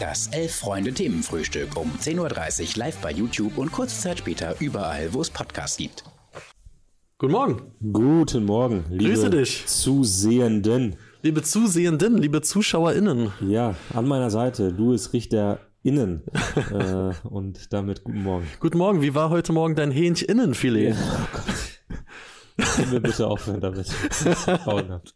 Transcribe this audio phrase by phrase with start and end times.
[0.00, 5.28] Das Elf-Freunde-Themenfrühstück um 10.30 Uhr live bei YouTube und kurze Zeit später überall, wo es
[5.28, 6.04] Podcasts gibt.
[7.18, 7.60] Guten Morgen.
[7.92, 9.66] Guten Morgen, liebe Grüße dich.
[9.66, 10.96] Zusehenden.
[11.20, 13.30] Liebe Zusehenden, liebe ZuschauerInnen.
[13.46, 16.22] Ja, an meiner Seite, Louis Richter innen.
[16.72, 18.46] äh, und damit guten Morgen.
[18.58, 20.94] Guten Morgen, wie war heute Morgen dein Hähnchen-Innenfilet?
[20.94, 21.98] Oh Gott.
[22.76, 23.86] Können wir bitte aufhören damit.
[24.64, 25.14] Grauenhaft.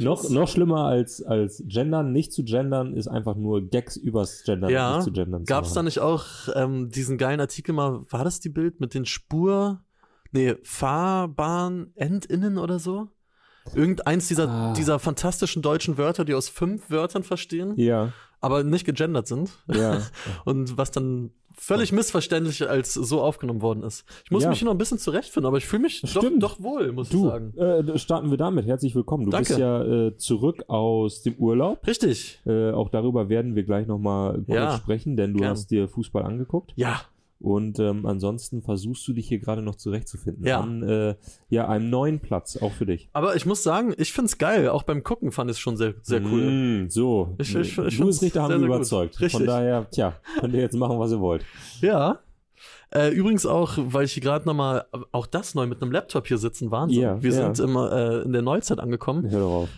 [0.00, 4.70] noch, noch schlimmer als, als gendern, nicht zu gendern, ist einfach nur Gags übers Gendern
[4.70, 5.44] Ja, nicht zu gendern.
[5.44, 6.24] gab es da nicht auch
[6.54, 9.80] ähm, diesen geilen Artikel mal, war das die Bild mit den Spur,
[10.32, 13.08] nee, Fahrbahn-Endinnen oder so?
[13.74, 14.72] Irgendeins dieser, Ah.
[14.72, 19.50] dieser fantastischen deutschen Wörter, die aus fünf Wörtern verstehen, Ja, aber nicht gegendert sind.
[19.68, 20.00] ja.
[20.44, 21.30] Und was dann
[21.62, 24.04] völlig missverständlich als so aufgenommen worden ist.
[24.24, 24.48] Ich muss Ja.
[24.48, 27.12] mich hier noch ein bisschen zurechtfinden, aber ich fühle mich doch, doch wohl, muss ich
[27.12, 27.52] Du, sagen.
[27.58, 28.66] äh, starten wir damit.
[28.66, 29.24] Herzlich willkommen.
[29.26, 29.48] Du Danke.
[29.48, 31.86] bist ja äh, zurück aus dem Urlaub.
[31.86, 32.40] Richtig.
[32.46, 35.50] Äh, auch darüber werden wir gleich nochmal Ja, sprechen, denn du gern.
[35.50, 36.72] hast dir Fußball angeguckt.
[36.76, 37.02] Ja,
[37.40, 40.46] Und ähm, ansonsten versuchst du dich hier gerade noch zurechtzufinden.
[40.46, 40.60] Ja.
[40.60, 41.14] An äh,
[41.48, 43.08] ja, einem neuen Platz, auch für dich.
[43.14, 44.68] aber ich muss sagen, ich find's geil.
[44.68, 46.84] Auch beim Gucken fand ich es schon sehr, sehr cool.
[46.84, 48.76] Mm, so, Ich- ich- ich du bist Richter haben sehr, sehr gut.
[48.76, 49.20] überzeugt.
[49.20, 49.32] Richtig.
[49.32, 51.42] Von daher, tja, könnt ihr jetzt machen, was ihr wollt.
[51.80, 52.18] Ja.
[52.92, 56.36] Äh, übrigens auch, weil ich hier gerade nochmal, auch das neu mit einem Laptop hier
[56.38, 57.00] sitzen, Wahnsinn.
[57.00, 57.54] Ja, Wir ja.
[57.54, 59.30] sind immer äh, in der Neuzeit angekommen.
[59.30, 59.68] Hör doch auf.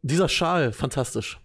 [0.00, 1.38] Dieser Schal, fantastisch.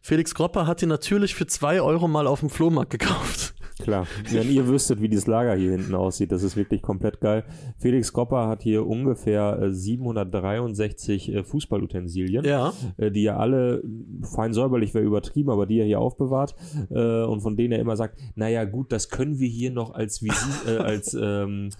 [0.00, 3.54] Felix Gropper hat ihn natürlich für zwei Euro mal auf dem Flohmarkt gekauft.
[3.78, 4.06] Klar.
[4.30, 7.44] Wenn ihr wüsstet, wie dieses Lager hier hinten aussieht, das ist wirklich komplett geil.
[7.78, 12.44] Felix Gropper hat hier ungefähr äh, 763 äh, Fußballutensilien.
[12.44, 12.72] Ja.
[12.96, 13.82] äh, die er alle,
[14.22, 16.54] fein säuberlich wäre übertrieben, aber die er hier aufbewahrt
[16.90, 20.22] äh, und von denen er immer sagt, naja gut, das können wir hier noch als
[20.22, 21.70] Visit, äh, als ähm,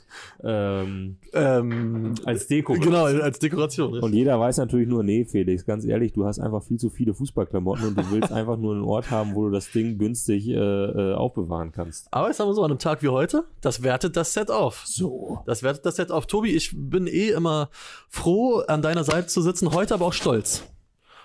[0.44, 3.92] ähm, Ähm, als Deko genau, als Dekoration.
[3.92, 4.02] richtig.
[4.04, 7.14] Und jeder weiß natürlich nur, nee, Felix, ganz ehrlich, du hast einfach viel zu viele
[7.14, 10.54] Fußballklamotten und du willst einfach nur einen Ort haben, wo du das Ding günstig äh,
[10.54, 11.87] äh, aufbewahren kannst.
[12.10, 14.82] Aber jetzt haben wir so an einem Tag wie heute, das wertet das Set auf.
[14.86, 15.42] So.
[15.46, 16.26] Das wertet das Set auf.
[16.26, 17.70] Tobi, ich bin eh immer
[18.08, 20.64] froh, an deiner Seite zu sitzen, heute aber auch stolz.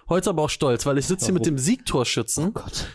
[0.09, 2.53] Heute aber auch stolz, weil ich sitze hier mit dem Siegtorschützen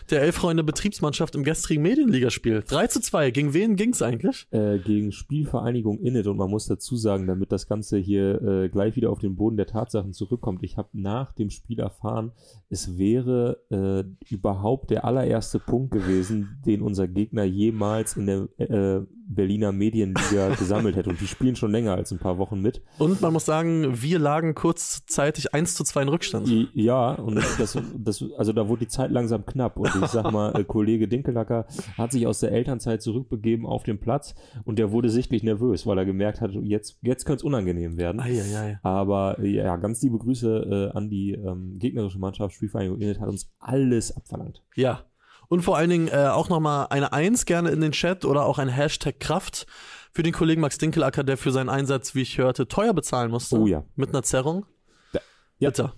[0.09, 2.63] der Elf-Freunde Betriebsmannschaft im gestrigen Medienligaspiel.
[2.67, 3.31] 3 zu 2.
[3.31, 4.47] Gegen wen ging's eigentlich?
[4.51, 8.95] Äh, gegen Spielvereinigung Init und man muss dazu sagen, damit das Ganze hier äh, gleich
[8.95, 10.63] wieder auf den Boden der Tatsachen zurückkommt.
[10.63, 12.31] Ich habe nach dem Spiel erfahren,
[12.69, 14.03] es wäre äh,
[14.33, 20.95] überhaupt der allererste Punkt gewesen, den unser Gegner jemals in der äh, Berliner Medienliga gesammelt
[20.95, 21.09] hätte.
[21.11, 22.81] Und die spielen schon länger als ein paar Wochen mit.
[22.97, 26.47] Und man muss sagen, wir lagen kurzzeitig 1 zu 2 in Rückstand.
[26.47, 26.67] I-
[26.99, 29.77] Ja, und das, das, also da wurde die Zeit langsam knapp.
[29.77, 31.65] Und ich sag mal, äh, Kollege Dinkelacker
[31.97, 35.97] hat sich aus der Elternzeit zurückbegeben auf den Platz und der wurde sichtlich nervös, weil
[35.97, 38.19] er gemerkt hat, jetzt, jetzt könnte es unangenehm werden.
[38.19, 38.79] Eieiei.
[38.83, 42.55] Aber äh, ja, ganz liebe Grüße äh, an die ähm, gegnerische Mannschaft.
[42.55, 44.63] Spielvereinigung Init hat uns alles abverlangt.
[44.75, 45.01] Ja.
[45.47, 48.59] Und vor allen Dingen äh, auch nochmal eine Eins gerne in den Chat oder auch
[48.59, 49.65] ein Hashtag Kraft
[50.11, 53.57] für den Kollegen Max Dinkelacker, der für seinen Einsatz, wie ich hörte, teuer bezahlen musste.
[53.57, 53.83] Oh ja.
[53.95, 54.65] Mit einer Zerrung.
[55.13, 55.69] Ja.
[55.69, 55.93] Bitte.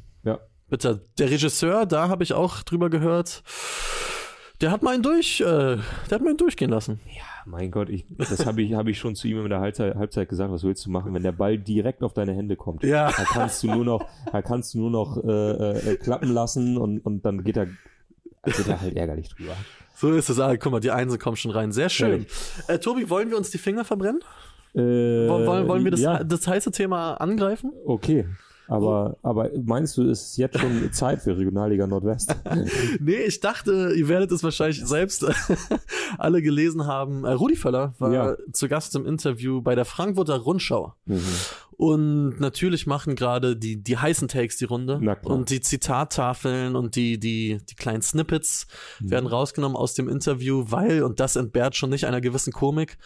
[0.72, 0.78] Ja.
[0.78, 1.02] Bitte.
[1.20, 3.44] Der Regisseur, da habe ich auch drüber gehört,
[4.62, 7.00] der hat mal einen durch, äh, der hat mal einen durchgehen lassen.
[7.46, 10.30] Mein Gott, ich, das habe ich, hab ich schon zu ihm in der Halbzeit, Halbzeit
[10.30, 12.84] gesagt, was willst du machen, wenn der Ball direkt auf deine Hände kommt.
[12.84, 13.08] Ja.
[13.12, 17.00] Da kannst du nur noch, da kannst du nur noch äh, äh, klappen lassen und,
[17.00, 17.66] und dann geht er,
[18.46, 19.56] geht er halt ärgerlich drüber.
[19.96, 20.40] So ist es.
[20.40, 21.72] Ah, guck mal, die Einsen kommen schon rein.
[21.72, 22.10] Sehr schön.
[22.10, 22.28] Herrlich.
[22.68, 24.22] Äh, Tobi, wollen wir uns die Finger verbrennen?
[24.74, 27.74] Äh, Wollen, wollen, wollen wir das, Ja, das heiße Thema angreifen?
[27.86, 28.26] okay.
[28.68, 32.36] Aber, aber meinst du, es ist jetzt schon Zeit für Regionalliga Nordwest?
[33.00, 35.26] Nee, ich dachte, ihr werdet es wahrscheinlich selbst
[36.18, 37.24] alle gelesen haben.
[37.26, 38.36] Äh, Rudi Völler war Ja.
[38.54, 40.94] zu Gast im Interview bei der Frankfurter Rundschau.
[41.06, 41.22] Mhm.
[41.78, 45.02] Und natürlich machen gerade die, die heißen Takes die Runde.
[45.24, 48.68] Und die Zitattafeln und die, die, die kleinen Snippets
[49.00, 49.10] Mhm.
[49.12, 52.98] werden rausgenommen aus dem Interview, weil, und das entbehrt schon nicht einer gewissen Komik,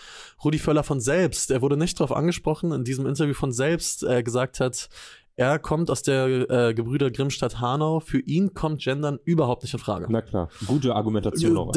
[0.44, 4.24] Rudi Völler von selbst, er wurde nicht darauf angesprochen, in diesem Interview von selbst äh,
[4.24, 4.90] gesagt hat,
[5.38, 8.00] er kommt aus der äh, Gebrüder Grimmstadt Hanau.
[8.00, 10.08] Für ihn kommt Gendern überhaupt nicht in Frage.
[10.10, 11.74] Na klar, gute Argumentation auch.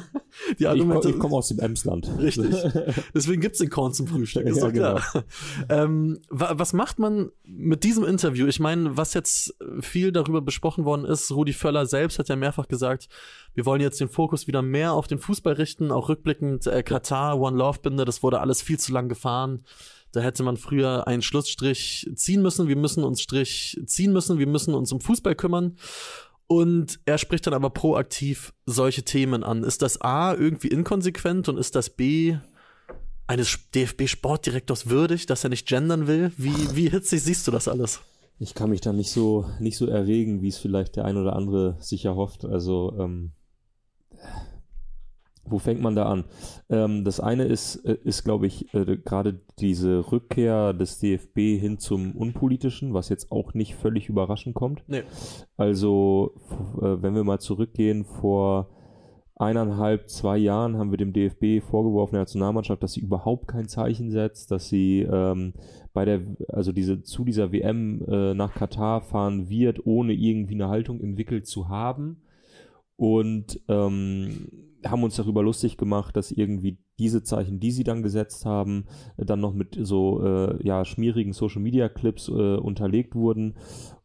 [0.58, 2.10] Die Argumente, ich komme aus dem Emsland.
[2.18, 2.54] Richtig.
[3.14, 4.94] Deswegen gibt's den Korn zum Frühstück, ist Ja, genau.
[4.94, 5.24] doch klar.
[5.68, 8.46] Ähm, wa was macht man mit diesem Interview?
[8.46, 12.68] Ich meine, was jetzt viel darüber besprochen worden ist, Rudi Völler selbst hat ja mehrfach
[12.68, 13.08] gesagt,
[13.54, 17.38] wir wollen jetzt den Fokus wieder mehr auf den Fußball richten, auch rückblickend äh, Katar,
[17.38, 19.64] One Love Binde, das wurde alles viel zu lang gefahren.
[20.14, 22.68] Da hätte man früher einen Schlussstrich ziehen müssen.
[22.68, 24.38] Wir müssen uns Strich ziehen müssen.
[24.38, 25.76] Wir müssen uns um Fußball kümmern.
[26.46, 29.64] Und er spricht dann aber proaktiv solche Themen an.
[29.64, 32.36] Ist das A irgendwie inkonsequent und ist das B
[33.26, 36.30] eines DFB-Sportdirektors würdig, dass er nicht gendern will?
[36.36, 38.00] Wie, wie hitzig siehst du das alles?
[38.38, 41.34] Ich kann mich da nicht so, nicht so erregen, wie es vielleicht der ein oder
[41.34, 42.44] andere sich erhofft.
[42.44, 43.32] Also, ähm,
[45.46, 46.24] Wo fängt man da an?
[46.70, 51.78] Ähm, das eine ist, äh, ist glaube ich, äh, gerade diese Rückkehr des DFB hin
[51.78, 54.82] zum Unpolitischen, was jetzt auch nicht völlig überraschend kommt.
[54.86, 55.02] Nee.
[55.56, 56.34] Also,
[56.78, 58.68] äh, wenn wir mal zurückgehen, vor
[59.36, 64.10] eineinhalb, zwei Jahren haben wir dem DFB vorgeworfen, der Nationalmannschaft, dass sie überhaupt kein Zeichen
[64.10, 65.54] setzt, dass sie ähm,
[65.92, 70.68] bei der, also diese, zu dieser WM äh, nach Katar fahren wird, ohne irgendwie eine
[70.68, 72.22] Haltung entwickelt zu haben.
[72.96, 74.48] Und ähm,
[74.86, 78.86] haben uns darüber lustig gemacht, dass irgendwie diese Zeichen, die sie dann gesetzt haben,
[79.16, 83.56] dann noch mit so äh, ja, schmierigen Social Media Clips äh, unterlegt wurden.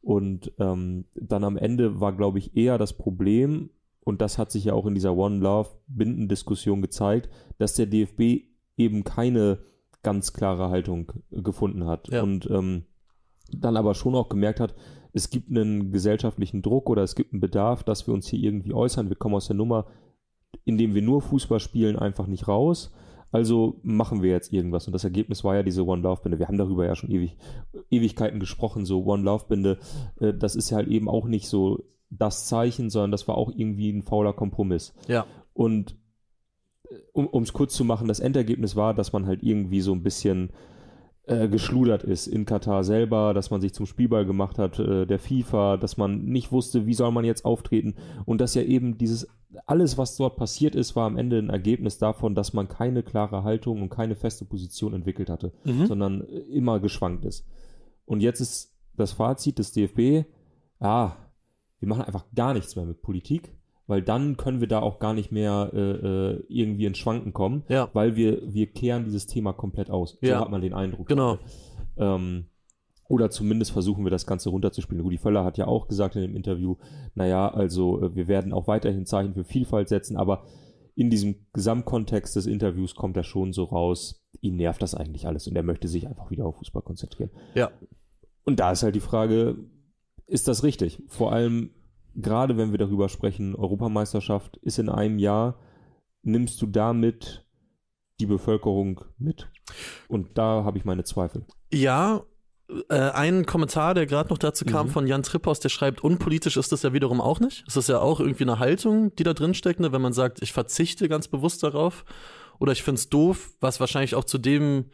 [0.02, 3.70] Und ähm, dann am Ende war, glaube ich, eher das Problem,
[4.10, 8.46] und das hat sich ja auch in dieser One Love Bindendiskussion gezeigt, dass der DFB
[8.76, 9.60] eben keine
[10.02, 12.08] ganz klare Haltung gefunden hat.
[12.08, 12.24] Ja.
[12.24, 12.86] Und ähm,
[13.52, 14.74] dann aber schon auch gemerkt hat,
[15.14, 18.74] es gibt einen gesellschaftlichen Druck oder es gibt einen Bedarf, dass wir uns hier irgendwie
[18.74, 19.10] äußern.
[19.10, 19.86] Wir kommen aus der Nummer
[20.66, 22.94] indem wir nur Fußball spielen, einfach nicht raus.
[23.32, 24.88] Also machen wir jetzt irgendwas.
[24.88, 26.40] Und das Ergebnis war ja diese One Love Binde.
[26.40, 27.38] Wir haben darüber ja schon ewig,
[27.92, 28.86] Ewigkeiten gesprochen.
[28.86, 29.78] So One Love Binde,
[30.20, 33.52] äh, das ist ja halt eben auch nicht so das Zeichen, sondern das war auch
[33.56, 34.96] irgendwie ein fauler Kompromiss.
[35.08, 35.28] Ja.
[35.54, 35.96] Und
[36.90, 40.02] äh, um es kurz zu machen, das Endergebnis war, dass man halt irgendwie so ein
[40.02, 40.52] bisschen
[41.30, 45.20] äh, geschludert ist in Katar selber, dass man sich zum Spielball gemacht hat, äh, der
[45.20, 47.96] FIFA, dass man nicht wusste, wie soll man jetzt auftreten
[48.26, 49.28] und dass ja eben dieses
[49.66, 53.44] alles, was dort passiert ist, war am Ende ein Ergebnis davon, dass man keine klare
[53.44, 55.88] Haltung und keine feste Position entwickelt hatte, Mhm.
[55.88, 57.48] sondern immer geschwankt ist.
[58.06, 60.26] Und jetzt ist das Fazit des DFB,
[60.82, 61.16] ja,
[61.80, 63.56] wir machen einfach gar nichts mehr mit Politik,
[63.90, 67.64] weil dann können wir da auch gar nicht mehr äh, äh, irgendwie ins Schwanken kommen,
[67.68, 67.90] Ja.
[67.94, 70.18] weil wir, wir kehren dieses Thema komplett aus.
[70.22, 70.40] So Ja.
[70.40, 71.08] hat man den Eindruck.
[71.08, 71.40] Genau.
[71.98, 72.46] Ähm,
[73.08, 75.02] oder zumindest versuchen wir das Ganze runterzuspielen.
[75.04, 76.76] Rudi Völler hat ja auch gesagt in dem Interview,
[77.16, 80.44] naja, also äh, wir werden auch weiterhin Zeichen für Vielfalt setzen, aber
[80.96, 85.48] in diesem Gesamtkontext des Interviews kommt er schon so raus, ihn nervt das eigentlich alles
[85.48, 87.32] und er möchte sich einfach wieder auf Fußball konzentrieren.
[87.56, 87.72] Ja.
[88.46, 89.58] Und da ist halt die Frage,
[90.28, 91.02] ist das richtig?
[91.08, 91.72] Vor allem,
[92.16, 95.58] gerade wenn wir darüber sprechen, Europameisterschaft ist in einem Jahr,
[96.24, 97.46] nimmst du damit
[98.20, 99.50] die Bevölkerung mit?
[100.08, 101.46] Und da habe ich meine Zweifel.
[101.72, 102.24] Ja,
[102.90, 104.92] äh, ein Kommentar, der gerade noch dazu kam Mhm.
[104.92, 107.64] von Jan Tripphaus, der schreibt, unpolitisch ist das ja wiederum auch nicht.
[107.68, 109.92] Es ist ja auch irgendwie eine Haltung, die da drin steckt, ne?
[109.92, 112.06] wenn man sagt, ich verzichte ganz bewusst darauf
[112.60, 114.86] oder ich finde es doof, was wahrscheinlich auch zu dem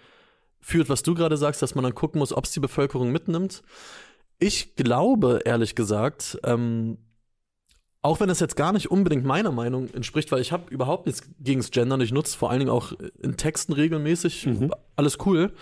[0.62, 3.62] führt, was du gerade sagst, dass man dann gucken muss, ob es die Bevölkerung mitnimmt.
[4.40, 6.98] Ich glaube, ehrlich gesagt, ähm,
[8.02, 11.24] auch wenn es jetzt gar nicht unbedingt meiner Meinung entspricht, weil ich habe überhaupt nichts
[11.40, 14.72] gegen das Gendern, ich nutze es vor allen Dingen auch in Texten regelmäßig, Mhm.
[14.96, 15.54] alles cool.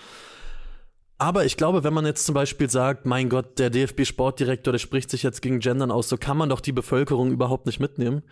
[1.16, 5.10] Aber ich glaube, wenn man jetzt zum Beispiel sagt, mein Gott, der DFB-Sportdirektor, der spricht
[5.10, 8.22] sich jetzt gegen Gendern aus, so kann man doch die Bevölkerung überhaupt nicht mitnehmen.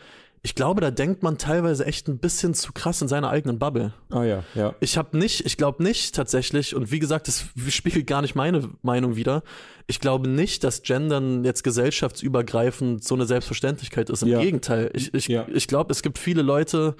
[0.44, 3.94] Ich glaube, da denkt man teilweise echt ein bisschen zu krass in seiner eigenen Bubble.
[4.10, 4.74] Ah ja, ja.
[4.80, 8.68] Ich habe nicht, ich glaube nicht tatsächlich, und wie gesagt, das spiegelt gar nicht meine
[8.82, 9.44] Meinung wider.
[9.86, 14.22] Ich glaube nicht, dass Gendern jetzt gesellschaftsübergreifend so eine Selbstverständlichkeit ist.
[14.22, 14.40] Im Ja.
[14.40, 14.90] Gegenteil.
[14.94, 15.46] Ich, ich, Ja.
[15.52, 16.96] ich glaube, es gibt viele Leute,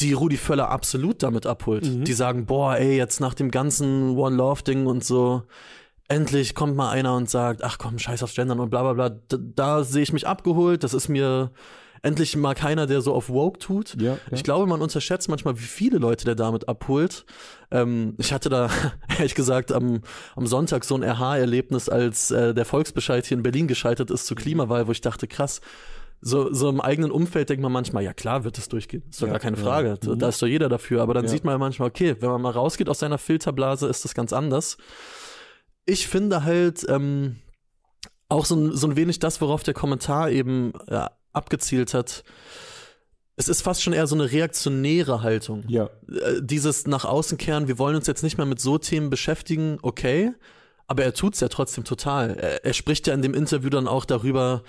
[0.00, 1.84] die Rudi Völler absolut damit abholt.
[1.86, 2.04] Mhm.
[2.04, 5.42] Die sagen, boah, ey, jetzt nach dem ganzen One Love Ding und so,
[6.08, 9.08] endlich kommt mal einer und sagt, ach komm, scheiß aufs Gendern und bla bla bla.
[9.28, 10.84] Da, da sehe ich mich abgeholt.
[10.84, 11.50] Das ist mir
[12.02, 13.94] endlich mal keiner, der so auf Woke tut.
[14.00, 14.18] Ja, ja.
[14.32, 17.24] Ich glaube, man unterschätzt manchmal, wie viele Leute der damit abholt.
[17.70, 18.70] Ähm, ich hatte da,
[19.18, 20.00] ehrlich gesagt, am,
[20.34, 24.36] am Sonntag so ein RH-Erlebnis, als äh, der Volksbescheid hier in Berlin gescheitert ist zur
[24.36, 25.60] Klimawahl, wo ich dachte, krass,
[26.22, 29.02] so, so im eigenen Umfeld denkt man manchmal, ja klar wird es durchgehen.
[29.10, 29.62] Ist doch Ja, gar keine ja.
[29.62, 29.98] Frage.
[30.00, 30.18] Da- Mhm.
[30.18, 31.02] Da ist doch jeder dafür.
[31.02, 31.30] Aber dann Ja.
[31.30, 34.78] sieht man manchmal, okay, wenn man mal rausgeht aus seiner Filterblase, ist das ganz anders.
[35.84, 37.36] Ich finde halt ähm,
[38.28, 42.24] auch so ein, so ein wenig das, worauf der Kommentar eben ja, abgezielt hat.
[43.36, 45.64] Es ist fast schon eher so eine reaktionäre Haltung.
[45.68, 49.10] Ja, Äh, Dieses nach außen kehren, wir wollen uns jetzt nicht mehr mit so Themen
[49.10, 50.32] beschäftigen, okay,
[50.86, 52.36] aber er tut's ja trotzdem total.
[52.38, 54.62] Er, er spricht ja in dem Interview dann auch darüber,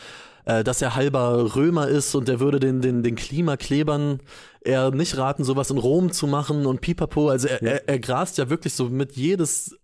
[0.46, 4.20] äh, dass er halber Römer ist und er würde den, den, den Klimaklebern
[4.62, 7.30] eher nicht raten, sowas in Rom zu machen und pipapo.
[7.30, 7.70] Also er, Ja.
[7.72, 9.78] er, er grast ja wirklich so mit jedes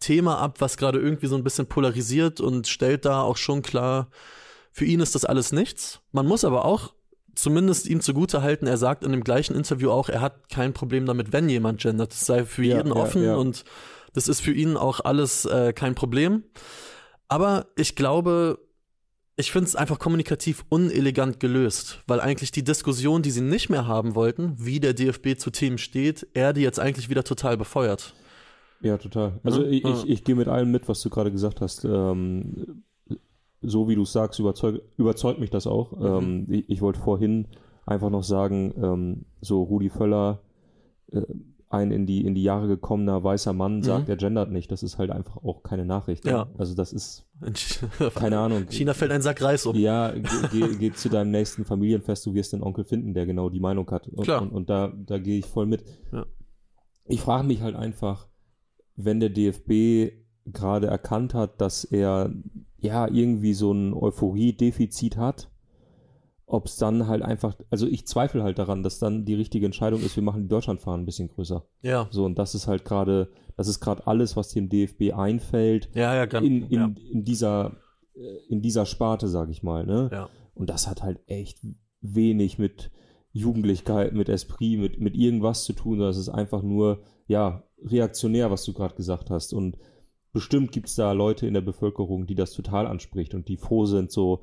[0.00, 4.10] Thema ab, was gerade irgendwie so ein bisschen polarisiert und stellt da auch schon klar,
[4.78, 6.00] für ihn ist das alles nichts.
[6.12, 6.94] Man muss aber auch
[7.34, 11.04] zumindest ihm zugute halten, er sagt in dem gleichen Interview auch, er hat kein Problem
[11.04, 12.12] damit, wenn jemand gendert.
[12.12, 13.34] Das sei für Ja, jeden ja, offen ja.
[13.36, 13.64] und
[14.12, 16.44] das ist für ihn auch alles äh, kein Problem.
[17.28, 18.58] Aber ich glaube,
[19.36, 23.86] ich finde es einfach kommunikativ unelegant gelöst, weil eigentlich die Diskussion, die sie nicht mehr
[23.86, 28.14] haben wollten, wie der DFB zu Themen steht, er die jetzt eigentlich wieder total befeuert.
[28.80, 29.40] ja, total.
[29.44, 29.90] Also Ja, ich, ja.
[29.92, 31.84] ich, ich gehe mit allem mit, was du gerade gesagt hast.
[31.84, 32.84] Ähm,
[33.68, 35.92] so wie du es sagst, überzeug, überzeugt mich das auch.
[35.92, 36.06] Mhm.
[36.06, 37.46] Ähm, ich, ich wollte vorhin
[37.86, 40.40] einfach noch sagen, ähm, so Rudi Völler,
[41.12, 41.22] äh,
[41.70, 44.10] ein in die, in die Jahre gekommener weißer Mann sagt, Mhm.
[44.10, 44.72] er gendert nicht.
[44.72, 46.24] Das ist halt einfach auch keine Nachricht.
[46.26, 46.48] Ja.
[46.56, 47.26] Also das ist,
[48.14, 48.66] keine Ahnung.
[48.70, 49.76] China fällt ein Sack Reis um.
[49.76, 50.20] Ja, geh,
[50.50, 53.90] geh, geh zu deinem nächsten Familienfest, du wirst den Onkel finden, der genau die Meinung
[53.90, 54.08] hat.
[54.08, 54.40] Und, Klar.
[54.40, 55.84] und, und da, da gehe ich voll mit.
[56.10, 56.24] Ja.
[57.04, 58.28] Ich frage mich halt einfach,
[58.96, 60.12] wenn der DFB
[60.52, 62.32] gerade erkannt hat, dass er
[62.78, 65.50] ja irgendwie so ein Euphorie-Defizit hat,
[66.46, 70.00] ob es dann halt einfach, also ich zweifle halt daran, dass dann die richtige Entscheidung
[70.00, 71.64] ist, wir machen die Deutschlandfahren ein bisschen größer.
[71.82, 75.90] Ja, So, und das ist halt gerade, das ist gerade alles, was dem DFB einfällt,
[75.94, 76.90] ja, ja, ganz, in, in, ja.
[77.12, 77.76] in dieser
[78.18, 80.08] äh, in dieser Sparte, sag ich mal, ne?
[80.12, 80.28] Ja.
[80.54, 81.60] Und das hat halt echt
[82.00, 82.90] wenig mit
[83.32, 88.50] Jugendlichkeit, mit Esprit, mit, mit irgendwas zu tun, sondern es ist einfach nur, ja, reaktionär,
[88.50, 89.52] was du gerade gesagt hast.
[89.52, 89.76] Und
[90.32, 93.86] bestimmt gibt es da Leute in der Bevölkerung, die das total anspricht und die froh
[93.86, 94.42] sind, so,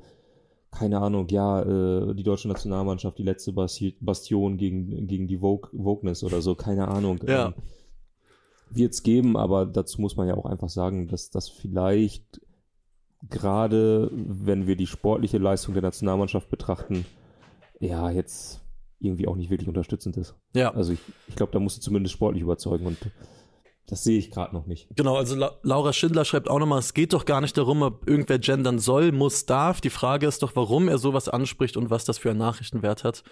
[0.70, 5.70] keine Ahnung, ja, äh, die deutsche Nationalmannschaft, die letzte Basti Bastion gegen, gegen die Vogue
[5.72, 7.20] Wokeness oder so, keine Ahnung.
[7.26, 7.46] Ja.
[7.46, 7.54] Ähm,
[8.68, 12.40] wird es geben, aber dazu muss man ja auch einfach sagen, dass das vielleicht
[13.30, 17.06] gerade, wenn wir die sportliche Leistung der Nationalmannschaft betrachten,
[17.80, 18.60] ja, jetzt
[18.98, 20.34] irgendwie auch nicht wirklich unterstützend ist.
[20.54, 20.74] ja.
[20.74, 22.98] Also ich, ich glaube, da musst du zumindest sportlich überzeugen und
[23.88, 24.88] das sehe ich gerade noch nicht.
[24.96, 28.08] Genau, also La Laura Schindler schreibt auch nochmal, es geht doch gar nicht darum, ob
[28.08, 29.80] irgendwer gendern soll, muss, darf.
[29.80, 33.22] Die Frage ist doch, warum er sowas anspricht und was das für einen Nachrichtenwert hat.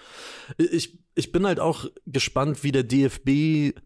[0.56, 3.76] Ich, ich bin halt auch gespannt, wie der DFB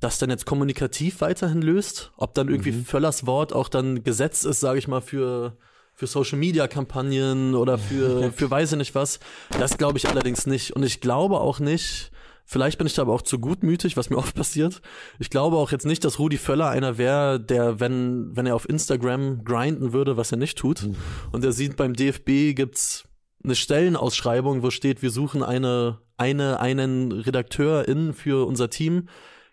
[0.00, 2.12] das dann jetzt kommunikativ weiterhin löst.
[2.16, 5.58] Ob dann irgendwie Völlers Wort auch dann Gesetz ist, sage ich mal, für,
[5.92, 9.20] für Social Media Kampagnen oder für, für weiß ich nicht was.
[9.58, 10.74] Das glaube ich allerdings nicht.
[10.74, 12.12] Und ich glaube auch nicht,
[12.50, 14.80] Vielleicht bin ich da aber auch zu gutmütig, was mir oft passiert.
[15.18, 18.68] Ich glaube auch jetzt nicht, dass Rudi Völler einer wäre, der, wenn, wenn er auf
[18.68, 20.88] Instagram grinden würde, was er nicht tut,
[21.30, 23.04] und er sieht beim DFB gibt's
[23.44, 29.08] eine Stellenausschreibung, wo steht, wir suchen eine, eine, einen Redakteurin für unser Team.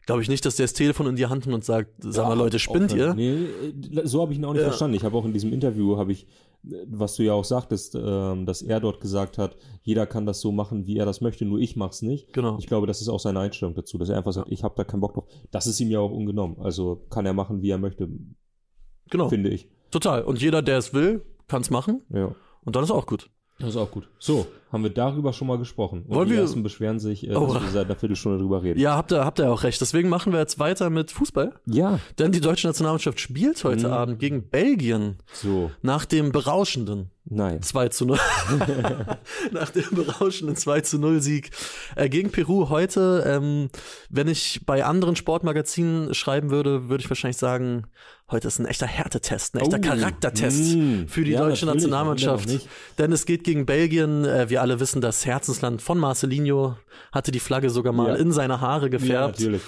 [0.06, 2.38] Glaube ich nicht, dass der das Telefon in die Hand nimmt und sagt, sag mal
[2.38, 3.14] Leute, spinnt ihr?
[3.16, 3.48] Nee,
[4.04, 4.68] so habe ich ihn auch nicht Ja.
[4.68, 4.96] verstanden.
[4.96, 6.28] Ich habe auch in diesem Interview, habe ich,
[6.88, 10.52] was du ja auch sagtest, ähm, dass er dort gesagt hat, jeder kann das so
[10.52, 12.34] machen, wie er das möchte, nur ich mach's nicht.
[12.34, 12.58] Genau.
[12.60, 14.84] Ich glaube, das ist auch seine Einstellung dazu, dass er einfach sagt, ich habe da
[14.84, 15.26] keinen Bock drauf.
[15.52, 16.58] Das ist ihm ja auch ungenommen.
[16.60, 18.08] Also kann er machen, wie er möchte,
[19.10, 19.30] Genau.
[19.30, 19.70] finde ich.
[19.92, 20.24] Total.
[20.24, 22.02] Und jeder, der es will, kann's machen.
[22.14, 22.36] Ja.
[22.64, 23.30] Und dann ist auch gut.
[23.60, 24.10] Das ist auch gut.
[24.20, 26.04] So, haben wir darüber schon mal gesprochen.
[26.08, 27.52] Und Wollen die wir- ersten beschweren sich, äh, Oh.
[27.52, 28.80] dass wir seit einer Viertelstunde drüber reden.
[28.80, 29.82] Ja, habt ihr, habt ihr auch recht.
[29.82, 31.54] Deswegen machen wir jetzt weiter mit Fußball.
[31.66, 32.00] Ja.
[32.20, 33.94] Denn die deutsche Nationalmannschaft spielt heute Mhm.
[33.94, 37.62] Abend gegen Belgien So, nach dem berauschenden nein.
[37.64, 38.20] 2 zu 0.
[39.52, 41.50] Nach dem berauschenden 2 zu 0 Sieg
[41.96, 43.24] äh, gegen Peru heute.
[43.26, 43.70] Ähm,
[44.10, 47.88] wenn ich bei anderen Sportmagazinen schreiben würde, würde ich wahrscheinlich sagen,
[48.30, 52.50] heute ist ein echter Härtetest, ein echter Oh, Charaktertest mm, für die ja, deutsche Nationalmannschaft.
[52.98, 54.26] Denn es geht gegen Belgien.
[54.26, 56.76] Äh, wir alle wissen, das Herzensland von Marcelinho
[57.12, 58.16] hatte die Flagge sogar mal Ja.
[58.16, 59.40] in seine Haare Ja, gefärbt.
[59.40, 59.62] natürlich.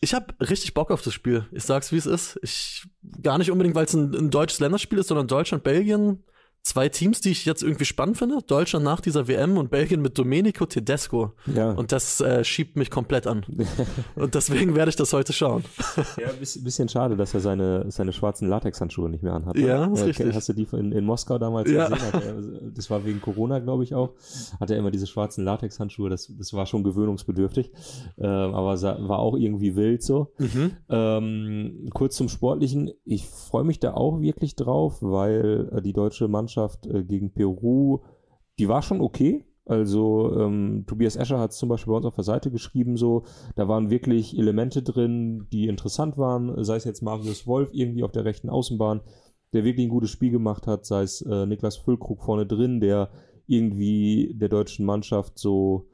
[0.00, 1.46] Ich habe richtig Bock auf das Spiel.
[1.52, 2.38] Ich sag's, wie es ist.
[2.42, 2.84] Ich
[3.22, 6.22] gar nicht unbedingt, weil es ein, ein deutsches Länderspiel ist, sondern Deutschland, Belgien.
[6.66, 8.38] Zwei Teams, die ich jetzt irgendwie spannend finde.
[8.44, 11.30] Deutschland nach dieser WM und Belgien mit Domenico Tedesco.
[11.54, 11.70] Ja.
[11.70, 13.46] Und das äh, schiebt mich komplett an.
[14.16, 15.62] und deswegen werde ich das heute schauen.
[16.20, 19.54] Ja, bis, bisschen schade, dass er seine, seine schwarzen Latexhandschuhe nicht mehr anhat.
[19.54, 19.64] ne?
[19.66, 20.34] Ja, ist Äh, richtig.
[20.34, 21.88] Hast du die in, in Moskau damals Ja.
[21.88, 22.12] gesehen?
[22.14, 24.14] Er, das war wegen Corona, glaube ich auch.
[24.58, 27.70] Hat er immer diese schwarzen Latexhandschuhe, das, das war schon gewöhnungsbedürftig.
[28.18, 30.32] Ähm, aber war auch irgendwie wild so.
[30.88, 32.90] Ähm, kurz zum Sportlichen.
[33.04, 38.00] Ich freue mich da auch wirklich drauf, weil äh, die deutsche Mannschaft äh, gegen Peru,
[38.58, 39.44] die war schon okay.
[39.66, 43.24] Also ähm, Tobias Escher hat es zum Beispiel bei uns auf der Seite geschrieben, so,
[43.56, 48.12] da waren wirklich Elemente drin, die interessant waren, sei es jetzt Marius Wolf irgendwie auf
[48.12, 49.00] der rechten Außenbahn,
[49.52, 53.10] der wirklich ein gutes Spiel gemacht hat, sei es äh, Niklas Füllkrug vorne drin, der
[53.48, 55.88] irgendwie der deutschen Mannschaft so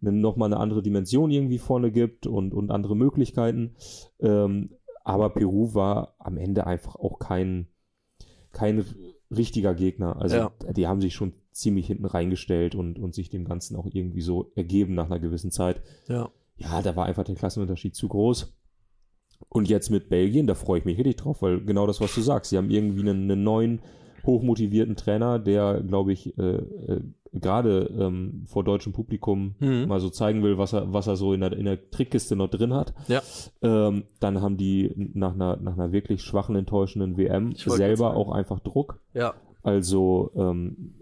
[0.00, 3.76] eine, nochmal eine andere Dimension irgendwie vorne gibt und, und andere Möglichkeiten.
[4.20, 4.70] Ähm,
[5.04, 7.68] aber Peru war am Ende einfach auch kein,
[8.52, 8.84] kein
[9.34, 10.16] richtiger Gegner.
[10.20, 10.52] Also Ja.
[10.72, 14.50] die haben sich schon ziemlich hinten reingestellt und, und sich dem Ganzen auch irgendwie so
[14.54, 15.82] ergeben nach einer gewissen Zeit.
[16.08, 16.30] Ja.
[16.56, 18.52] Ja, da war einfach der Klassenunterschied zu groß.
[19.48, 22.20] Und jetzt mit Belgien, da freue ich mich richtig drauf, weil genau das, was du
[22.20, 23.80] sagst, sie haben irgendwie einen, einen neuen,
[24.24, 27.00] hochmotivierten Trainer, der, glaube ich, äh, äh,
[27.32, 29.86] gerade ähm, vor deutschem Publikum Mhm.
[29.86, 32.48] mal so zeigen will, was er, was er so in der, in der Trickkiste noch
[32.48, 32.92] drin hat.
[33.08, 33.22] Ja.
[33.62, 38.58] Ähm, dann haben die nach einer, nach einer wirklich schwachen, enttäuschenden WM selber auch einfach
[38.60, 39.00] Druck.
[39.14, 39.34] Ja.
[39.62, 40.94] Also ähm,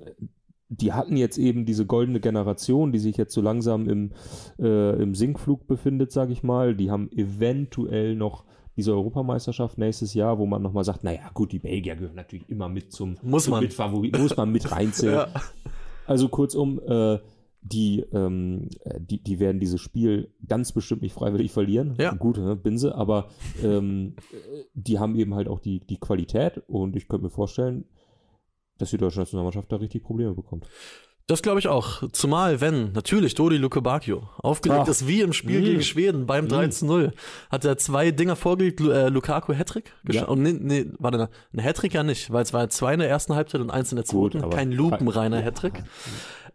[0.69, 4.11] die hatten jetzt eben diese goldene Generation, die sich jetzt so langsam im,
[4.59, 6.75] äh, im Sinkflug befindet, sage ich mal.
[6.75, 8.45] Die haben eventuell noch
[8.79, 12.69] diese Europameisterschaft nächstes Jahr, wo man nochmal sagt, naja gut, die Belgier gehören natürlich immer
[12.69, 13.65] mit zum, Muss zum man.
[13.65, 15.15] Mitfavorit, muss man mit reinzählen.
[15.15, 15.43] Ja.
[16.07, 17.19] Also kurzum, äh,
[17.61, 21.97] die, ähm, äh, die, die werden dieses Spiel ganz bestimmt nicht freiwillig verlieren.
[21.99, 22.15] Ja.
[22.15, 23.31] Gut, ne, Binse, aber
[23.65, 27.85] ähm, äh, die haben eben halt auch die, die Qualität und ich könnte mir vorstellen,
[28.79, 30.69] dass die deutsche Nationalmannschaft da richtig Probleme bekommt.
[31.29, 32.03] Das glaube ich auch.
[32.13, 34.89] Zumal, wenn natürlich Dodi Luke Bacchio aufgelegt Ach.
[34.89, 35.65] ist wie im Spiel Mm.
[35.65, 37.13] gegen Schweden beim 3 zu 0.
[37.51, 40.25] Hat er zwei Dinger vorgelegt, Lu äh, Lukaku Hattrick Ja.
[40.25, 43.35] Und nee, nee, warte, ein Hattrick ja nicht, weil es war zwei in der ersten
[43.35, 44.43] Halbzeit und eins in der Gut, zweiten.
[44.45, 45.45] aber- Kein lupenreiner Ja.
[45.45, 45.85] Hattrick.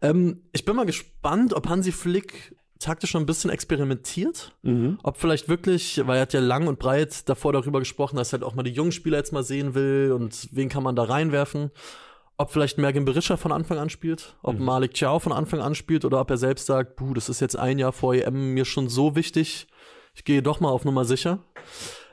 [0.02, 4.54] Ähm, ich bin mal gespannt, ob Hansi Flick taktisch schon ein bisschen experimentiert.
[4.64, 4.98] Mhm.
[5.04, 8.40] Ob vielleicht wirklich, weil er hat ja lang und breit davor darüber gesprochen, dass er
[8.40, 11.04] halt auch mal die jungen Spieler jetzt mal sehen will und wen kann man da
[11.04, 11.70] reinwerfen.
[12.38, 14.66] Ob vielleicht Mergen Berisha von Anfang an spielt, ob Mhm.
[14.66, 17.56] Malik Chow von Anfang an spielt oder ob er selbst sagt, puh, das ist jetzt
[17.58, 19.68] ein Jahr vor EM mir schon so wichtig,
[20.16, 21.40] ich gehe doch mal auf Nummer sicher.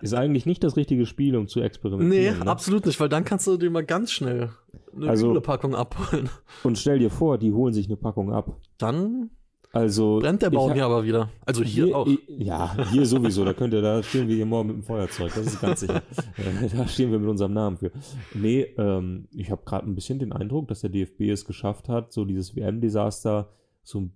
[0.02, 2.38] Ist eigentlich nicht das richtige Spiel, um zu Nee, experimentieren.
[2.40, 2.46] ne?
[2.50, 4.50] absolut nicht, weil dann kannst du dir mal ganz schnell
[4.94, 6.28] eine Also- Packung abholen.
[6.62, 8.56] Und stell dir vor, die holen sich eine Packung ab.
[8.78, 9.30] Dann
[9.72, 11.30] Also brennt der ich Baum hier aber wieder.
[11.46, 12.06] Also hier, auch.
[12.06, 13.44] i- Ja, hier sowieso.
[13.44, 15.32] Da könnt ihr, da stehen wir hier morgen mit dem Feuerzeug.
[15.34, 16.02] Das ist ganz sicher.
[16.36, 17.92] Äh, da stehen wir mit unserem Namen für.
[18.34, 22.12] Nee, ähm, ich habe gerade ein bisschen den Eindruck, dass der DFB es geschafft hat,
[22.12, 23.50] so dieses WM-Desaster
[23.82, 24.12] so ein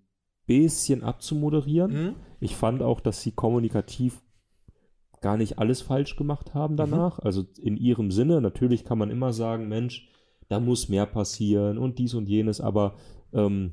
[0.46, 1.92] bisschen abzumoderieren.
[1.92, 2.14] Hm?
[2.40, 4.22] Ich fand auch, dass sie kommunikativ
[5.20, 7.18] gar nicht alles falsch gemacht haben danach.
[7.20, 8.40] Also in ihrem Sinne.
[8.40, 10.08] Natürlich kann man immer sagen, Mensch,
[10.48, 12.96] da muss mehr passieren und dies und jenes, aber
[13.32, 13.72] ähm,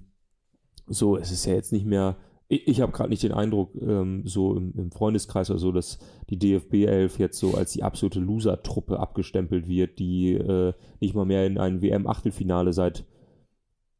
[0.87, 2.17] so, es ist ja jetzt nicht mehr.
[2.47, 5.99] Ich, ich habe gerade nicht den Eindruck, ähm, so im, im Freundeskreis oder so, dass
[6.29, 11.25] die DFB 11 jetzt so als die absolute Loser-Truppe abgestempelt wird, die äh, nicht mal
[11.25, 13.05] mehr in ein WM-Achtelfinale seit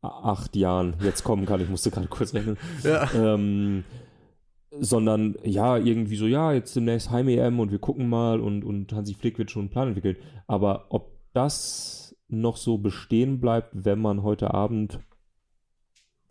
[0.02, 1.62] acht Jahren jetzt kommen kann.
[1.62, 2.58] Ich musste gerade kurz rechnen.
[2.84, 3.10] Ja.
[3.14, 3.84] Ähm,
[4.80, 9.14] sondern ja, irgendwie so, ja, jetzt demnächst Heim-EM und wir gucken mal und, und Hansi
[9.14, 10.16] Flick wird schon einen Plan entwickeln.
[10.48, 15.00] Aber ob das noch so bestehen bleibt, wenn man heute Abend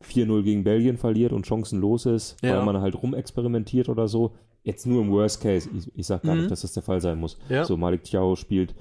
[0.05, 2.57] 4-0 gegen Belgien verliert und chancenlos ist, Ja.
[2.57, 6.35] weil man halt rumexperimentiert oder so, jetzt nur im Worst Case, ich, ich sag gar
[6.35, 6.41] Mhm.
[6.43, 7.39] nicht, dass das der Fall sein muss.
[7.49, 7.65] Ja.
[7.65, 8.75] So, Malik Thiaw spielt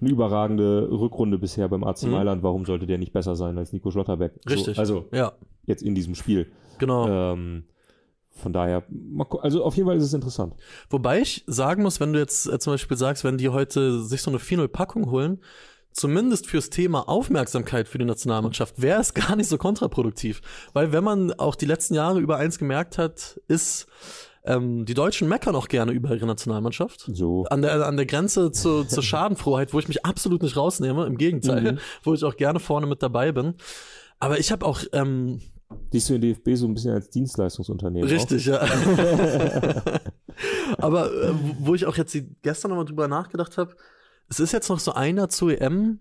[0.00, 2.12] eine überragende Rückrunde bisher beim AC Mhm.
[2.12, 4.32] Mailand, warum sollte der nicht besser sein als Nico Schlotterbeck?
[4.48, 4.76] Richtig.
[4.76, 5.32] So, also Ja,
[5.66, 6.46] jetzt in diesem Spiel.
[6.78, 7.06] genau.
[7.34, 7.64] Ähm,
[8.32, 8.84] von daher,
[9.42, 10.54] also auf jeden Fall ist es interessant.
[10.88, 14.22] Wobei ich sagen muss, wenn du jetzt äh, zum Beispiel sagst, wenn die heute sich
[14.22, 15.40] so eine 4-0-Packung holen,
[15.92, 20.40] zumindest fürs Thema Aufmerksamkeit für die Nationalmannschaft, wäre es gar nicht so kontraproduktiv.
[20.72, 23.86] Weil wenn man auch die letzten Jahre über eins gemerkt hat, ist,
[24.44, 27.10] ähm, die Deutschen meckern auch gerne über ihre Nationalmannschaft.
[27.12, 27.44] So.
[27.50, 31.18] An der, an der Grenze zu, zur Schadenfroheit, wo ich mich absolut nicht rausnehme, im
[31.18, 31.78] Gegenteil, Mhm.
[32.02, 33.54] wo ich auch gerne vorne mit dabei bin.
[34.18, 35.40] Aber ich habe auch ähm,
[35.92, 38.08] Siehst du den DFB so ein bisschen als Dienstleistungsunternehmen?
[38.08, 38.60] Richtig, ja.
[40.78, 43.76] Aber äh, wo ich auch jetzt die, gestern nochmal drüber nachgedacht habe,
[44.30, 45.98] es ist jetzt noch so einer zur EM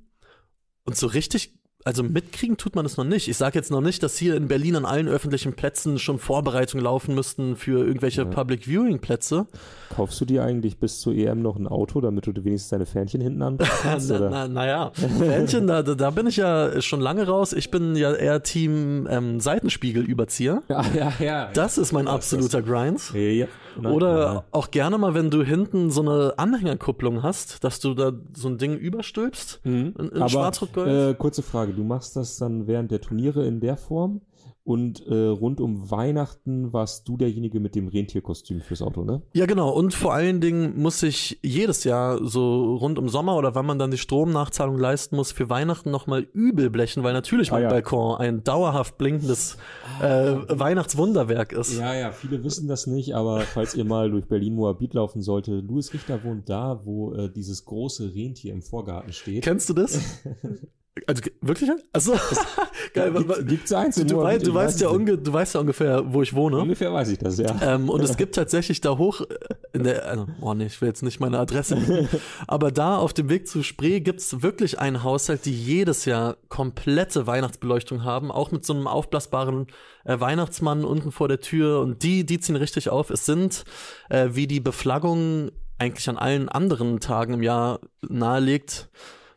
[0.86, 3.28] und so richtig, also mitkriegen tut man es noch nicht.
[3.30, 6.84] Ich sage jetzt noch nicht, dass hier in Berlin an allen öffentlichen Plätzen schon Vorbereitungen
[6.84, 8.28] laufen müssten für irgendwelche Ja.
[8.28, 9.48] Public Viewing Plätze.
[9.96, 13.22] Kaufst du dir eigentlich bis zur EM noch ein Auto, damit du wenigstens deine Fähnchen
[13.22, 14.10] hinten anbringen kannst?
[14.10, 17.54] Na, na, naja, Fähnchen, da, da bin ich ja schon lange raus.
[17.54, 20.62] Ich bin ja eher Team ähm, Seitenspiegelüberzieher.
[20.68, 21.50] Ja, ja, ja.
[21.54, 23.12] Das ist mein absoluter Grind.
[23.14, 23.48] ja, ja.
[23.84, 24.44] Nein, Oder nein.
[24.52, 28.58] auch gerne mal, wenn du hinten so eine Anhängerkupplung hast, dass du da so ein
[28.58, 29.62] Ding überstülpst.
[29.64, 29.94] Mhm.
[29.98, 30.88] in- in Aber, Schwarz-Rot-Gold?
[31.12, 34.22] Äh, kurze Frage, du machst das dann während der Turniere in der Form
[34.70, 39.24] und äh, rund um Weihnachten warst du derjenige mit dem Rentierkostüm fürs Auto, ne?
[39.34, 39.72] Ja, genau.
[39.72, 43.80] Und vor allen Dingen muss ich jedes Jahr so rund um Sommer oder wann man
[43.80, 47.70] dann die Stromnachzahlung leisten muss, für Weihnachten nochmal übel blechen, weil natürlich Ah, mein ja.
[47.70, 49.58] Balkon ein dauerhaft blinkendes
[50.04, 51.76] äh, Weihnachtswunderwerk ist.
[51.80, 55.92] Ja, ja, viele wissen das nicht, aber falls ihr mal durch Berlin-Moabit laufen sollte, Louis
[55.96, 59.44] Richter wohnt da, wo äh, dieses große Rentier im Vorgarten steht.
[59.44, 60.00] Kennst du das?
[61.08, 61.70] Also wirklich?
[61.94, 62.14] Also
[62.94, 63.14] geil.
[63.14, 65.62] Gibt, gibt's eins Du, du, weißt, du, weißt weiß ja es unge du weißt ja
[65.62, 66.58] ungefähr, wo ich wohne.
[66.58, 67.56] Ungefähr weiß ich das, ja.
[67.62, 69.26] Ähm, und es gibt tatsächlich da hoch, äh,
[69.74, 72.10] in der, also, oh nee, ich will jetzt nicht meine Adresse
[72.48, 77.28] aber da auf dem Weg zu Spree gibt's wirklich einen Haushalt, die jedes Jahr komplette
[77.28, 79.68] Weihnachtsbeleuchtung haben, auch mit so einem aufblasbaren
[80.06, 83.10] äh, Weihnachtsmann unten vor der Tür und die, die ziehen richtig auf.
[83.10, 83.64] Es sind,
[84.10, 88.90] äh, wie die Beflaggung eigentlich an allen anderen Tagen im Jahr nahelegt,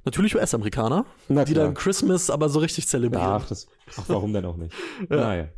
[0.04, 3.26] natürlich US-Amerikaner, Na die dann Christmas aber so richtig zelebrieren.
[3.26, 4.74] Ach, das, ach, warum denn auch nicht?
[5.08, 5.48] Naja.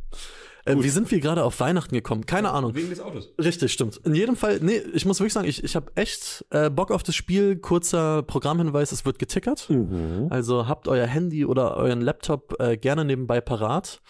[0.65, 2.25] äh, wie sind wir gerade auf Weihnachten gekommen?
[2.25, 2.73] Keine Ahnung.
[2.75, 3.29] Wegen des Autos.
[3.37, 3.97] Richtig, stimmt.
[4.03, 7.03] In jedem Fall, nee, ich muss wirklich sagen, ich, ich habe echt äh, Bock auf
[7.03, 7.55] das Spiel.
[7.57, 9.69] Kurzer Programmhinweis, es wird getickert.
[9.69, 10.27] Mhm.
[10.29, 14.01] Also habt euer Handy oder euren Laptop äh, gerne nebenbei parat.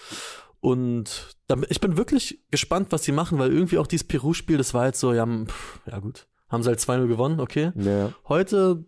[0.62, 4.74] Und da, ich bin wirklich gespannt, was sie machen, weil irgendwie auch dieses Peru-Spiel, das
[4.74, 7.72] war jetzt so, ja, pff, ja gut, haben sie halt 2-0 gewonnen, okay.
[7.76, 8.14] Ja.
[8.28, 8.84] Heute,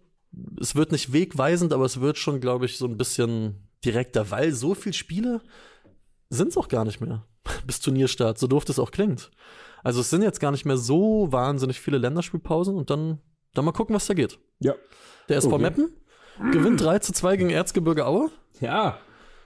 [0.59, 4.53] es wird nicht wegweisend, aber es wird schon, glaube ich, so ein bisschen direkter, weil
[4.53, 5.41] so viele Spiele
[6.29, 7.25] sind es auch gar nicht mehr.
[7.65, 9.31] bis Turnierstart, so doof das auch klingt.
[9.83, 13.19] Also es sind jetzt gar nicht mehr so wahnsinnig viele Länderspielpausen und dann,
[13.53, 14.37] dann mal gucken, was da geht.
[14.59, 14.73] Ja.
[15.29, 15.61] Der SV Okay.
[15.61, 15.89] Meppen
[16.51, 18.29] gewinnt 3 zu 2 gegen Erzgebirge Aue.
[18.59, 18.97] Ja.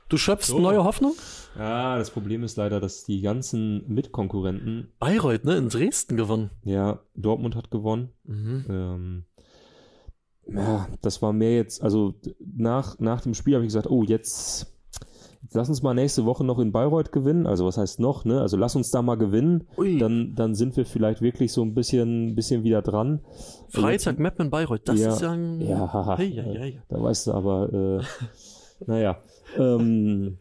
[0.10, 0.60] Du schöpfst So.
[0.60, 1.14] neue Hoffnung?
[1.58, 6.50] Ja, das Problem ist leider, dass die ganzen Mitkonkurrenten, Bayreuth, ne, in Dresden gewonnen.
[6.64, 8.10] ja, Dortmund hat gewonnen.
[8.24, 8.66] Mhm.
[8.70, 9.26] Ähm,
[10.54, 14.74] ja, das war mehr jetzt, also nach, nach dem Spiel habe ich gesagt, oh, jetzt,
[15.54, 17.48] lass uns mal nächste Woche noch in Bayreuth gewinnen.
[17.48, 18.42] Also was heißt noch, ne?
[18.42, 19.68] Also lass uns da mal gewinnen.
[19.78, 19.98] Ui.
[19.98, 23.20] Dann, dann sind wir vielleicht wirklich so ein bisschen, bisschen wieder dran.
[23.70, 25.14] Freitag Meppen in Bayreuth, das Ja.
[25.14, 25.62] ist ja ein.
[25.62, 26.16] Ja.
[26.18, 26.80] Hey, hey, hey.
[26.90, 28.04] Da weißt du aber, äh,
[28.86, 29.18] naja.
[29.58, 30.38] Ähm,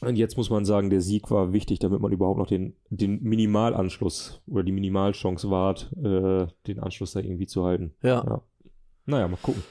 [0.00, 3.22] und jetzt muss man sagen, der Sieg war wichtig, damit man überhaupt noch den, den
[3.22, 7.94] Minimalanschluss oder die Minimalchance wahrt, äh, den Anschluss da irgendwie zu halten.
[8.02, 8.22] Ja.
[8.26, 8.42] Ja.
[9.06, 9.62] Naja, mal gucken.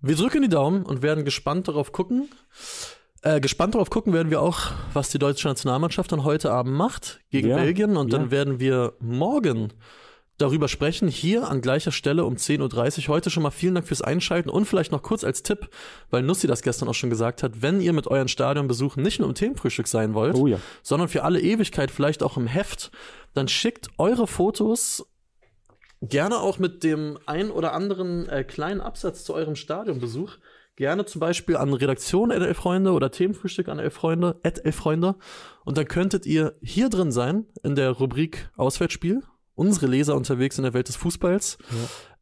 [0.00, 2.28] Wir drücken die Daumen und werden gespannt darauf gucken.
[3.22, 7.20] Äh, gespannt darauf gucken werden wir auch, was die deutsche Nationalmannschaft dann heute Abend macht
[7.30, 7.96] gegen Ja, Belgien.
[7.98, 8.18] Und ja.
[8.18, 9.72] dann werden wir morgen
[10.38, 13.08] darüber sprechen, hier an gleicher Stelle um 10.30 Uhr.
[13.14, 15.68] Heute schon mal vielen Dank fürs Einschalten und vielleicht noch kurz als Tipp,
[16.08, 19.28] weil Nussi das gestern auch schon gesagt hat, wenn ihr mit euren Stadionbesuchen nicht nur
[19.28, 20.58] im Themenfrühstück sein wollt, Oh ja.
[20.82, 22.90] sondern für alle Ewigkeit vielleicht auch im Heft,
[23.34, 25.06] dann schickt eure Fotos
[26.00, 30.38] gerne auch mit dem ein oder anderen äh, kleinen Absatz zu eurem Stadionbesuch.
[30.76, 35.16] Gerne zum Beispiel an Redaktion at Freunde oder Themenfrühstück an Elfreunde, at Elfreunde.
[35.64, 39.22] Und dann könntet ihr hier drin sein in der Rubrik Auswärtsspiel.
[39.54, 41.58] Unsere Leser unterwegs in der Welt des Fußballs.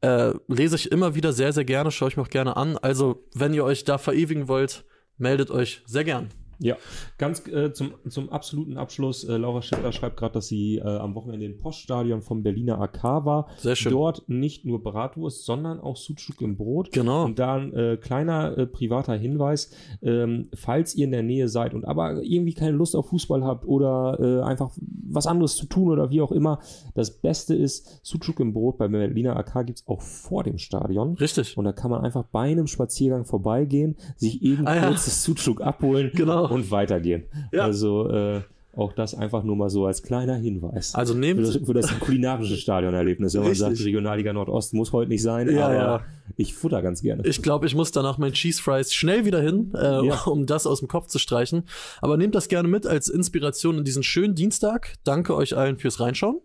[0.00, 2.76] Äh, lese ich immer wieder sehr, sehr gerne, schaue ich mir auch gerne an.
[2.78, 4.84] Also, wenn ihr euch da verewigen wollt,
[5.18, 6.30] meldet euch sehr gern.
[6.60, 6.76] Ja,
[7.18, 9.24] ganz äh, zum, zum absoluten Abschluss.
[9.24, 13.04] Äh, Laura Schippler schreibt gerade, dass sie äh, am Wochenende im Poststadion vom Berliner AK
[13.24, 13.46] war.
[13.58, 13.92] Sehr schön.
[13.92, 16.90] Dort nicht nur Bratwurst, sondern auch Sucuk im Brot.
[16.92, 17.24] Genau.
[17.24, 19.70] Und da ein äh, kleiner äh, privater Hinweis,
[20.02, 23.64] ähm, falls ihr in der Nähe seid und aber irgendwie keine Lust auf Fußball habt
[23.66, 24.70] oder äh, einfach
[25.10, 26.58] was anderes zu tun oder wie auch immer,
[26.94, 31.14] das Beste ist, Sucuk im Brot beim Berliner AK gibt es auch vor dem Stadion.
[31.14, 31.56] Richtig.
[31.56, 34.86] Und da kann man einfach bei einem Spaziergang vorbeigehen, sich eben Ah, ja.
[34.88, 36.47] kurz das Sucuk abholen Genau.
[36.50, 37.24] Und weitergehen.
[37.52, 37.64] Ja.
[37.64, 38.40] Also äh,
[38.76, 40.94] auch das einfach nur mal so als kleiner Hinweis.
[40.94, 43.34] Also für nehmt das, für das kulinarische Stadionerlebnis.
[43.34, 46.04] Wenn man sagt, Regionalliga Nordost muss heute nicht sein, Ja, aber ja.
[46.36, 47.26] ich futter ganz gerne.
[47.26, 50.22] Ich glaube, ich muss danach mein Cheese Fries schnell wieder hin, äh, Ja.
[50.26, 51.64] um das aus dem Kopf zu streichen.
[52.00, 54.94] Aber nehmt das gerne mit als Inspiration in diesen schönen Dienstag.
[55.02, 56.40] Danke euch allen fürs Reinschauen.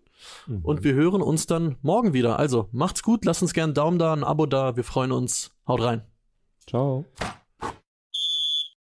[0.46, 0.60] Mhm.
[0.64, 2.38] Und wir hören uns dann morgen wieder.
[2.38, 4.74] Also macht's gut, lasst uns gerne einen Daumen da, ein Abo da.
[4.76, 5.52] Wir freuen uns.
[5.68, 6.02] Haut rein.
[6.66, 7.04] Ciao.